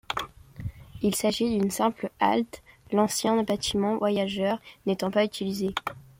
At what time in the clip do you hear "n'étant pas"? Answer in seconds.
4.87-5.23